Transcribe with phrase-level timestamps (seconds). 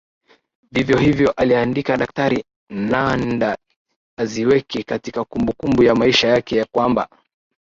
[0.71, 3.45] Vivyo hivyo aliandika Daktari Nmandi
[4.17, 7.09] Azikiwe katika kumbukumbu ya maisha yake ya kwamba